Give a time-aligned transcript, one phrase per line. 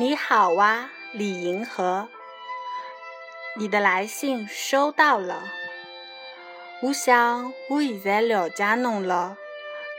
[0.00, 2.06] 你好啊，李银河，
[3.56, 5.42] 你的来信收到了。
[6.82, 9.36] 我想我现在了解侬了，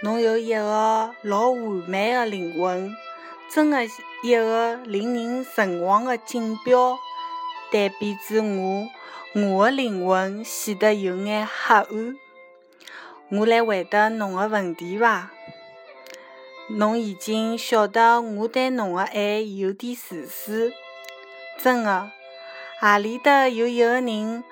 [0.01, 2.95] 侬有一个老完美的灵魂，
[3.53, 3.83] 真的
[4.23, 6.97] 一个令人神往的锦标。
[7.69, 8.87] 但比之我，
[9.35, 12.15] 我的灵魂显得有眼黑暗。
[13.31, 15.31] 我来回答侬的问题伐？
[16.71, 20.71] 侬已经晓得我对侬的爱有点自私，
[21.57, 22.11] 真的。
[22.79, 24.43] 何里搭有一个人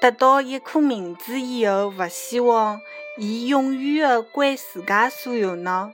[0.00, 2.80] 得到一颗名字以后，勿希望
[3.18, 5.92] 伊永远的归自家所有呢？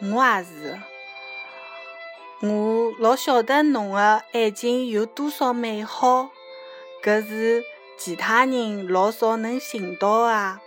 [0.00, 0.80] 我也是。
[2.42, 6.30] 我老晓得侬的爱情有多少美好，
[7.04, 7.62] 搿是
[7.98, 10.58] 其他人老少能寻到的。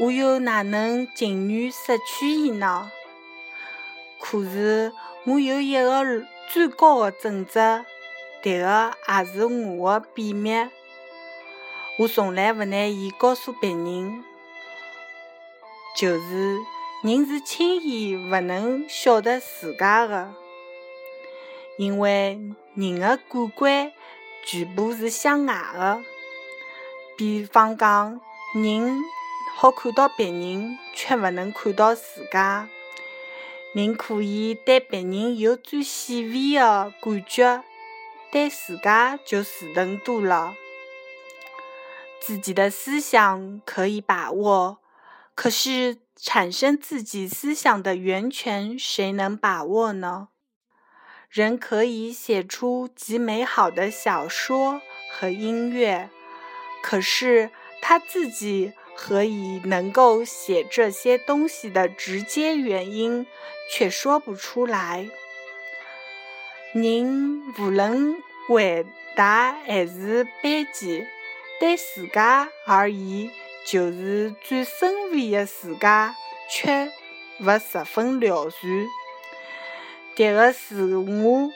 [0.00, 2.90] 我又哪能情愿失去伊呢？
[4.26, 4.90] 可是
[5.26, 7.84] 我有一个最高的准则，
[8.42, 10.50] 迭个也是我的秘密，
[11.98, 14.24] 我从来勿拿伊告诉别人。
[15.94, 16.58] 就是
[17.02, 20.32] 人是轻易勿能晓得自家的，
[21.76, 22.40] 因为
[22.74, 23.92] 人的感官
[24.46, 26.02] 全部是向外的。
[27.18, 28.18] 比方讲，
[28.54, 29.02] 人
[29.54, 32.66] 好看到别人，却勿能看到自家。
[33.74, 37.64] 人可以对别人有最细微的感觉，
[38.30, 40.54] 对自家就迟钝多了。
[42.20, 44.78] 自己的思想可以把握，
[45.34, 50.28] 可是产生自己思想的源泉，谁能把握呢？
[51.28, 54.80] 人可以写出极美好的小说
[55.10, 56.08] 和音乐，
[56.80, 57.50] 可是
[57.82, 58.72] 他自己。
[58.96, 63.26] 何以能够写这些东西的直接原因，
[63.70, 65.10] 却说不出来。
[66.72, 68.16] 人无论
[68.48, 71.06] 伟大还是卑贱，
[71.60, 73.30] 对自家而言，
[73.66, 76.14] 就是最深微的自家，
[76.48, 76.90] 却
[77.40, 78.86] 勿十分了然。
[80.16, 81.50] 迭个自我，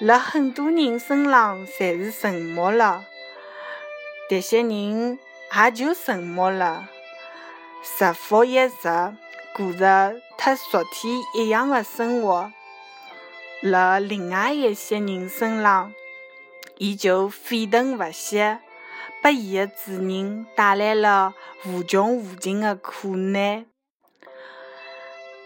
[0.00, 3.04] 辣很多人身上侪是沉默了。
[4.28, 5.18] 迭些人。
[5.52, 6.88] 也就沉默了，
[7.82, 8.70] 日复一日
[9.54, 12.52] 过着和昨天一样的生活。
[13.60, 15.92] 辣另外一些人身上，
[16.78, 18.38] 伊就沸腾不息，
[19.20, 21.34] 拨伊的主人带来了
[21.66, 23.66] 无穷无尽的苦难。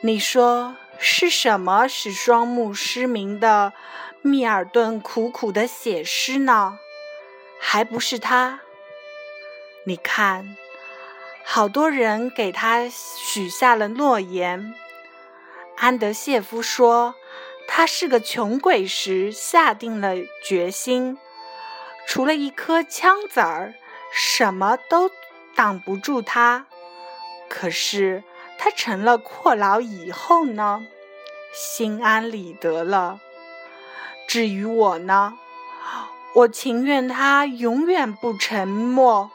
[0.03, 3.73] 你说是什么使双目失明的
[4.21, 6.79] 密尔顿苦苦的写诗呢？
[7.59, 8.61] 还不是他。
[9.87, 10.57] 你看，
[11.45, 14.75] 好多人给他许下了诺言。
[15.77, 17.15] 安德谢夫说，
[17.69, 21.19] 他是个穷鬼时下定了决心，
[22.07, 23.75] 除了一颗枪子儿，
[24.11, 25.11] 什么都
[25.55, 26.65] 挡不住他。
[27.51, 28.25] 可是
[28.57, 30.87] 他成了阔佬以后呢，
[31.53, 33.21] 心安理得了。
[34.27, 35.35] 至于我呢，
[36.35, 39.31] 我情愿他永远不沉默。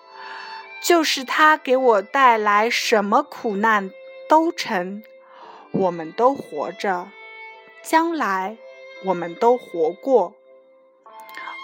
[0.82, 3.92] 就是他给我带来什么苦难
[4.28, 5.04] 都成，
[5.72, 7.10] 我们都活着，
[7.84, 8.58] 将来
[9.06, 10.34] 我们都活过。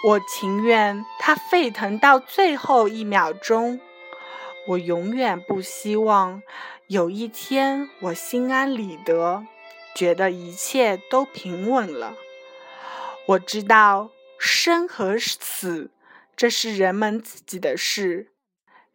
[0.04, 3.80] 我情愿他沸腾到最后一秒钟，
[4.68, 6.42] 我永远不希望
[6.86, 9.44] 有一天我心安理得，
[9.94, 12.14] 觉得一切都平稳了。
[13.26, 15.90] 我知道生和死，
[16.36, 18.28] 这是人们自己的事。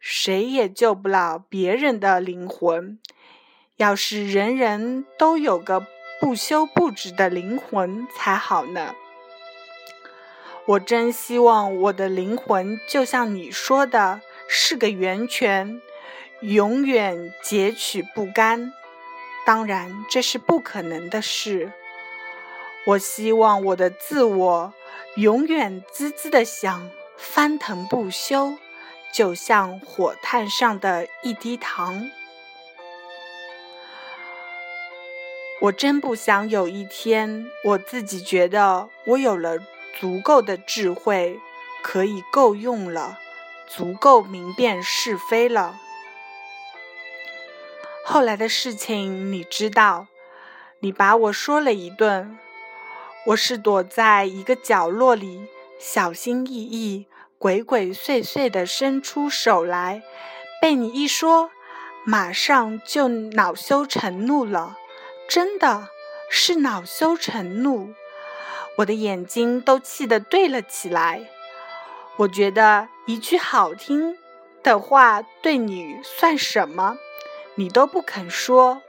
[0.04, 2.98] 谁也救不了别人的灵魂。
[3.76, 5.86] 要是人人都有个
[6.20, 8.96] 不休不止的灵魂才好呢。
[10.66, 15.80] 我真希望我的灵魂就像你说的，是个源泉，
[16.40, 18.72] 永远截取不干。
[19.46, 21.72] 当然，这是不可能的事。
[22.86, 24.74] 我希望我的自我
[25.14, 28.56] 永远滋滋的响，翻腾不休。
[29.12, 32.10] 就像火炭上的一滴糖，
[35.60, 39.58] 我真不想有一天，我自己觉得我有了
[40.00, 41.38] 足够的智慧，
[41.82, 43.18] 可以够用了，
[43.68, 45.78] 足够明辨是非了。
[48.04, 50.06] 后来的事情你知道，
[50.80, 52.38] 你把我说了一顿，
[53.26, 55.46] 我是躲在一个角落里，
[55.78, 57.06] 小心翼翼。
[57.42, 60.04] 鬼鬼祟祟地伸出手来，
[60.60, 61.50] 被你一说，
[62.04, 64.76] 马上就恼羞成怒了。
[65.28, 65.88] 真的
[66.30, 67.94] 是恼羞成怒。
[68.76, 71.28] 我的眼睛都气得对了起来。
[72.18, 74.16] 我觉得一句好听
[74.62, 76.96] 的话对你算什么？
[77.56, 78.82] 你都不肯说，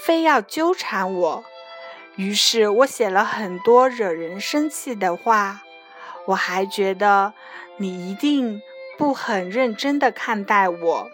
[0.00, 1.44] 非要纠缠我。
[2.14, 5.60] 于是我写了很多惹人生气的话。
[6.26, 7.34] 我还觉得
[7.78, 8.62] 你一定
[8.98, 11.10] 不很认真的看待我。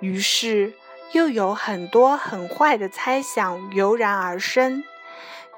[0.00, 0.74] 于是
[1.12, 4.84] 又有很多很坏的猜想油然而生。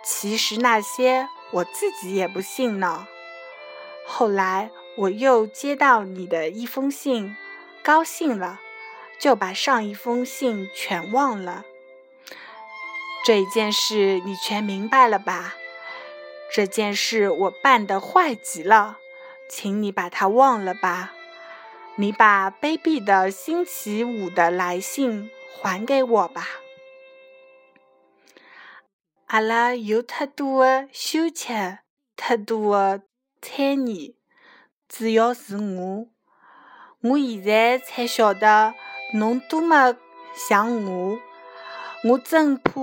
[0.03, 3.07] 其实那些我自己也不信呢。
[4.07, 7.37] 后来我又接到你的一封信，
[7.83, 8.61] 高兴了。
[9.21, 11.63] 就把上一封信全忘了。
[13.23, 15.57] 这一件事你全明白了吧？
[16.53, 18.99] 这件事我办得坏极了，
[19.49, 21.13] 请你把它忘了吧。
[21.97, 25.31] 你把卑鄙的星期五的来信
[25.61, 26.49] 还给我吧。
[29.27, 31.79] 阿拉有太多的羞怯，
[32.17, 33.03] 太多的
[33.41, 34.17] 猜疑。
[34.89, 36.09] 主要是我，
[37.03, 38.75] 我现在才晓得。
[39.13, 39.97] 侬多么
[40.35, 41.19] 像我，
[42.05, 42.81] 我真怕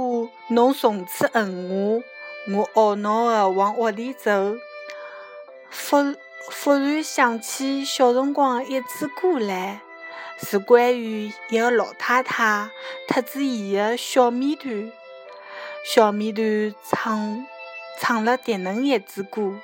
[0.49, 2.03] 侬从此恨我。
[2.49, 4.55] 我懊恼地往屋里走，
[5.69, 6.15] 忽
[6.49, 9.81] 忽然想起小辰光一支歌来，
[10.39, 12.69] 是关于一个老太太
[13.05, 14.89] 特子伊个小面团。
[15.83, 17.45] 小面团唱
[17.99, 19.59] 唱了迭能一支歌，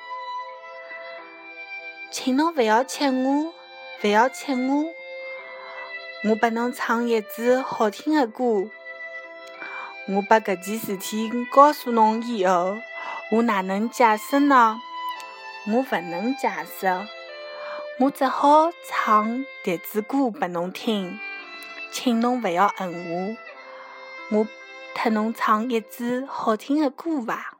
[2.10, 3.54] 请侬勿要吃我，
[4.02, 4.84] 勿要吃我。
[6.28, 8.68] 我拨侬唱一支好听的歌。
[10.06, 12.76] 我把搿件事体告诉侬以后，
[13.30, 14.78] 我哪能解释呢？
[15.66, 17.06] 我勿能解释，
[17.98, 21.18] 我只好唱迭支歌拨侬听。
[21.90, 24.46] 请侬勿要恨我，我
[24.94, 27.54] 特侬唱一支好听的歌伐？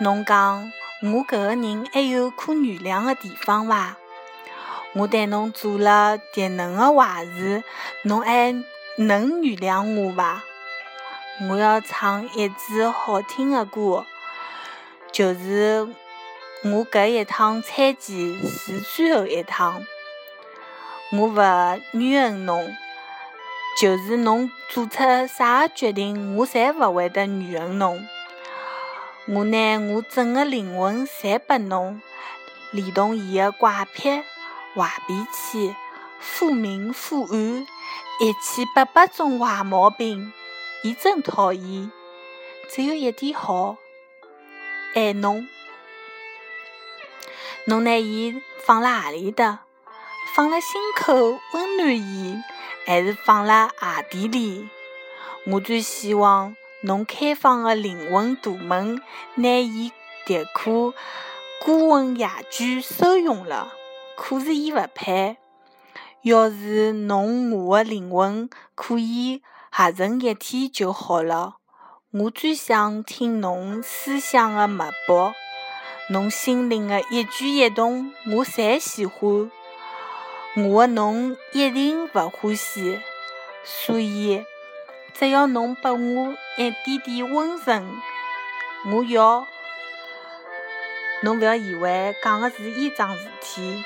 [0.00, 0.70] 侬讲
[1.02, 3.96] 我搿个人还有可原谅的地方伐？
[4.92, 7.64] 我对侬做了迭能个坏事，
[8.02, 8.52] 侬还
[8.96, 10.42] 能原谅我伐？
[11.48, 14.04] 我要唱一支好听的歌，
[15.10, 15.88] 就是
[16.64, 19.82] 我搿一趟参见是最后一趟。
[21.12, 22.76] 我勿怨恨侬，
[23.80, 28.06] 就是侬做出啥决定，我侪勿会得怨恨侬。
[29.26, 32.02] 我拿我整个灵魂侪拨侬，
[32.70, 34.22] 连同伊个怪癖。
[34.72, 35.74] 坏脾气、
[36.20, 37.66] 忽明忽暗，
[38.20, 40.32] 一千八百种坏毛病，
[40.82, 41.92] 伊真讨厌。
[42.68, 43.76] 只有一点好，
[44.94, 45.46] 爱侬。
[47.66, 49.64] 侬拿伊放辣何里搭？
[50.34, 52.40] 放辣心口温暖伊，
[52.86, 54.68] 还是放辣鞋底里？
[55.46, 59.02] 我最希望侬开放个灵魂大门，
[59.34, 59.92] 拿伊
[60.26, 60.94] 迭颗
[61.62, 63.74] 孤魂野鬼收容了。
[64.16, 65.36] 可是伊勿配。
[66.22, 71.54] 要是侬我的灵魂可以合成一体就好了。
[72.12, 75.32] 我最想听侬思想的脉搏，
[76.08, 79.50] 侬心灵的一举一动，我侪喜欢。
[80.56, 83.00] 我的侬一定勿欢喜。
[83.62, 84.44] 所以，
[85.14, 87.88] 只要侬拨我一点点温存，
[88.86, 89.46] 我要。
[91.22, 93.84] 侬勿要以为讲的是一桩事体。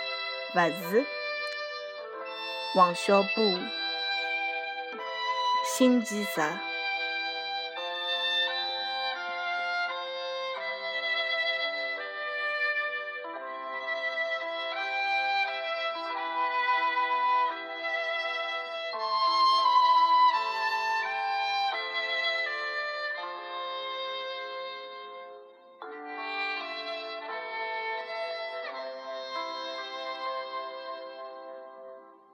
[0.54, 1.04] 勿是，
[2.76, 3.44] 王小波，
[5.76, 6.73] 星期日。